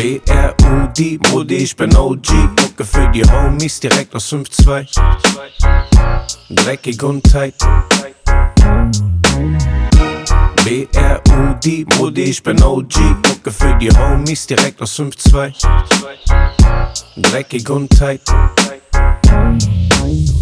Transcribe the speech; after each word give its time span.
B-R-U-D, 0.00 1.18
Brudi, 1.18 1.56
ich 1.56 1.76
bin 1.76 1.94
OG. 1.94 2.32
Mucke 2.58 2.86
für 2.86 3.06
die 3.08 3.22
Homies 3.22 3.80
direkt 3.80 4.14
aus 4.14 4.32
5-2. 4.32 4.88
Dreckig 6.48 7.02
und 7.02 7.22
tight. 7.22 7.56
B-R-U-D, 10.64 11.84
Brudi, 11.84 12.22
ich 12.22 12.42
bin 12.42 12.62
OG. 12.62 12.96
Mucke 13.28 13.50
für 13.50 13.74
die 13.74 13.90
Homies 13.90 14.46
direkt 14.46 14.80
aus 14.80 14.98
5-2. 14.98 15.52
Dreckig 17.16 17.68
und 17.68 17.90
tight. 17.90 18.22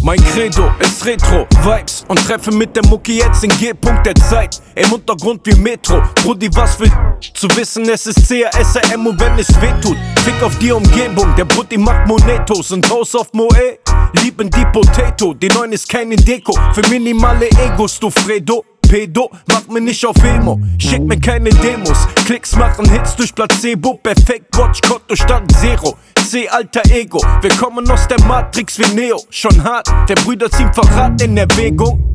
Mein 0.01 0.19
Credo 0.23 0.71
ist 0.79 1.05
Retro, 1.05 1.45
Vibes 1.61 2.03
und 2.07 2.17
treffe 2.19 2.51
mit 2.51 2.75
der 2.75 2.83
Mucki 2.87 3.17
jetzt 3.17 3.43
den 3.43 3.51
G-Punkt 3.51 4.05
der 4.05 4.15
Zeit. 4.15 4.61
Im 4.75 4.91
Untergrund 4.91 5.41
wie 5.45 5.55
Metro, 5.55 6.01
Brudi, 6.23 6.49
was 6.55 6.79
will 6.79 6.91
zu 7.33 7.47
wissen, 7.55 7.87
es 7.87 8.07
ist 8.07 8.27
CASRM 8.27 9.05
und 9.05 9.19
wenn 9.19 9.37
es 9.37 9.49
weh 9.61 9.73
tut, 9.81 9.97
fick 10.23 10.41
auf 10.41 10.57
die 10.57 10.71
Umgebung. 10.71 11.35
Der 11.37 11.45
Brudi 11.45 11.77
macht 11.77 12.07
Monetos 12.07 12.71
und 12.71 12.89
Haus 12.89 13.13
auf 13.13 13.31
Moe, 13.33 13.77
lieben 14.23 14.49
die 14.49 14.65
Potato. 14.73 15.35
Die 15.35 15.49
neuen 15.49 15.73
ist 15.73 15.87
keine 15.87 16.15
Deko, 16.15 16.57
für 16.73 16.87
minimale 16.89 17.47
Egos, 17.49 17.99
du 17.99 18.09
Fredo. 18.09 18.65
Pedo, 18.81 19.29
mach 19.47 19.67
mir 19.67 19.81
nicht 19.81 20.03
auf 20.03 20.15
Emo, 20.23 20.59
schick 20.79 21.03
mir 21.03 21.19
keine 21.19 21.51
Demos. 21.51 22.07
Klicks 22.25 22.55
machen 22.55 22.89
Hits 22.89 23.15
durch 23.15 23.35
Placebo, 23.35 23.99
perfekt, 24.01 24.57
Watch, 24.57 24.81
Konto 24.81 25.15
stand 25.15 25.55
Zero. 25.57 25.95
C, 26.29 26.47
alter 26.47 26.83
Ego, 26.91 27.19
wir 27.41 27.49
kommen 27.57 27.89
aus 27.89 28.07
der 28.07 28.21
Matrix 28.25 28.77
wie 28.77 28.93
Neo. 28.93 29.19
Schon 29.31 29.63
hart, 29.63 29.87
der 30.07 30.13
Brüder 30.13 30.47
ziehen 30.51 30.71
Verrat 30.71 31.19
in 31.23 31.35
Erwägung. 31.35 32.13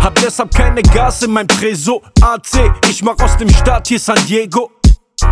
Hab 0.00 0.16
deshalb 0.16 0.52
keine 0.52 0.82
Gas 0.82 1.22
in 1.22 1.30
mein 1.30 1.46
Preso. 1.46 2.02
AC, 2.20 2.72
ich 2.88 3.04
mach 3.04 3.16
aus 3.22 3.36
dem 3.36 3.48
Staat 3.50 3.86
hier 3.86 4.00
San 4.00 4.18
Diego. 4.26 4.72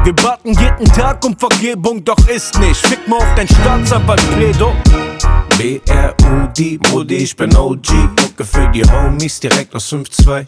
Wir 0.05 0.13
baten 0.15 0.57
jeden 0.57 0.85
Tag 0.93 1.25
um 1.25 1.37
Vergebung, 1.37 2.05
doch 2.05 2.29
ist 2.29 2.57
nicht. 2.61 2.87
Fick 2.87 3.09
mal 3.09 3.17
auf 3.17 3.35
dein 3.35 3.49
Staatsanwalt 3.49 4.23
Pledo. 4.37 4.77
B-R-U-D, 5.59 6.79
Brudi, 6.79 7.17
ich 7.17 7.35
bin 7.35 7.57
OG. 7.57 7.91
Mucke 8.21 8.45
für 8.45 8.69
die 8.69 8.85
Homies 8.85 9.41
direkt 9.41 9.75
aus 9.75 9.93
5-2. 9.93 10.47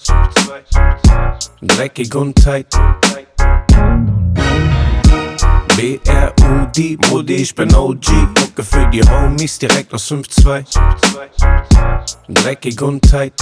Dreckig 1.62 2.14
und 2.14 2.40
tight. 2.40 2.68
B-R-U-D, 5.76 6.31
Brudi, 6.72 7.34
ich 7.34 7.54
bin 7.54 7.74
OG. 7.74 8.08
Mucke 8.40 8.62
für 8.62 8.86
die 8.86 9.02
Homies 9.02 9.58
direkt 9.58 9.92
aus 9.92 10.10
5-2. 10.10 10.64
Dreckig 12.28 12.80
und 12.80 13.02
tight. 13.02 13.34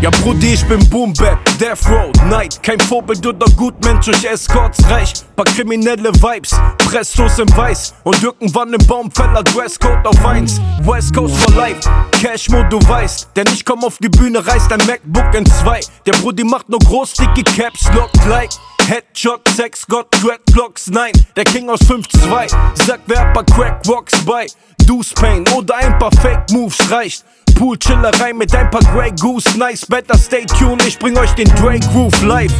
Ja, 0.00 0.10
Brudi, 0.10 0.54
ich 0.54 0.64
bin 0.66 0.78
Boom 0.90 1.12
Bap, 1.14 1.38
Death 1.58 1.88
Road, 1.90 2.16
Night. 2.28 2.62
Kein 2.62 2.78
Vorbild 2.78 3.26
oder 3.26 3.46
Gutmensch 3.56 4.06
durch 4.06 4.24
Escorts 4.24 4.88
reich. 4.88 5.12
Paar 5.34 5.44
kriminelle 5.44 6.14
Vibes, 6.14 6.54
Prestos 6.78 7.40
in 7.40 7.48
Weiß. 7.56 7.94
Und 8.04 8.22
irgendwann 8.22 8.72
im 8.72 8.86
Baumfeller 8.86 9.42
Dresscode 9.42 10.06
auf 10.06 10.24
1. 10.24 10.60
West 10.82 11.12
Coast 11.12 11.36
for 11.36 11.54
Life, 11.56 11.80
Cashmo, 12.12 12.62
du 12.70 12.78
weißt. 12.88 13.30
Denn 13.34 13.48
ich 13.52 13.64
komm 13.64 13.82
auf 13.82 13.98
die 13.98 14.08
Bühne, 14.08 14.46
reißt 14.46 14.72
ein 14.72 14.86
MacBook 14.86 15.34
in 15.34 15.46
zwei. 15.46 15.80
Der 16.06 16.12
Brudi 16.12 16.44
macht 16.44 16.68
nur 16.68 16.78
groß, 16.78 17.14
dicke 17.14 17.42
Caps, 17.42 17.90
lock 17.92 18.10
like. 18.28 18.50
Headshot, 18.88 19.48
Sex, 19.48 19.86
Gott, 19.86 20.06
Dreadlocks, 20.22 20.88
nein, 20.88 21.12
der 21.36 21.44
King 21.44 21.68
aus 21.68 21.80
5-2. 21.82 22.48
Sag, 22.86 23.00
wer 23.06 23.20
hat 23.20 23.34
paar 23.34 23.44
Crack-Rocks 23.44 24.24
bei? 24.24 24.46
Deuce 24.86 25.14
Pain 25.14 25.46
oder 25.48 25.76
ein 25.76 25.98
paar 25.98 26.12
Fake-Moves 26.20 26.90
reicht. 26.90 27.24
Pool-Chillerei 27.54 28.32
mit 28.32 28.54
ein 28.54 28.70
paar 28.70 28.82
Grey 28.92 29.12
Goose, 29.20 29.56
nice, 29.58 29.86
better 29.86 30.18
stay 30.18 30.44
tuned, 30.44 30.84
ich 30.86 30.98
bring 30.98 31.16
euch 31.18 31.32
den 31.32 31.48
Drake 31.54 31.86
Groove 31.92 32.22
live. 32.22 32.52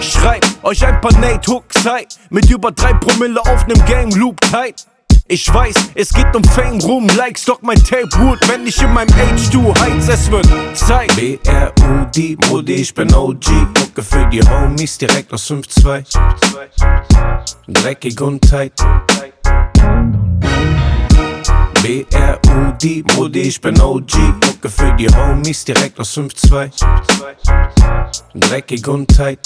Schreib 0.00 0.44
euch 0.62 0.84
ein 0.84 1.00
paar 1.00 1.12
Nate 1.18 1.50
Hooks, 1.50 1.84
hi, 1.84 2.06
mit 2.30 2.50
über 2.50 2.72
drei 2.72 2.94
Promille 2.94 3.40
auf 3.40 3.66
nem 3.66 3.84
Game 3.84 4.10
Loop 4.10 4.40
tight. 4.40 4.86
Ich 5.30 5.52
weiß, 5.52 5.90
es 5.94 6.08
geht 6.08 6.34
um 6.34 6.42
Fame, 6.42 6.80
Ruhm, 6.80 7.06
Likes, 7.08 7.44
doch 7.44 7.60
mein 7.60 7.76
Tape 7.84 8.08
Wood, 8.16 8.38
wenn 8.48 8.66
ich 8.66 8.80
in 8.80 8.90
meinem 8.94 9.10
H2 9.10 9.78
heiz, 9.78 10.08
es 10.08 10.30
wird 10.30 10.48
Zeit. 10.74 11.14
B-R-U-D, 11.16 12.36
Brudi, 12.36 12.72
ich 12.76 12.94
bin 12.94 13.12
OG. 13.12 13.50
Mucke 13.78 14.02
für 14.02 14.24
die 14.30 14.40
Homies 14.40 14.96
direkt 14.96 15.30
aus 15.30 15.50
5-2. 15.50 16.02
Dreckig 17.66 18.18
und 18.22 18.40
tight. 18.40 18.72
B-R-U-D, 21.82 23.02
Brudi, 23.02 23.40
ich 23.40 23.60
bin 23.60 23.78
OG. 23.78 24.14
Mucke 24.46 24.70
für 24.70 24.94
die 24.94 25.08
Homies 25.14 25.62
direkt 25.62 26.00
aus 26.00 26.16
5-2. 26.16 26.70
Dreckig 28.34 28.88
und 28.88 29.14
tight. 29.14 29.40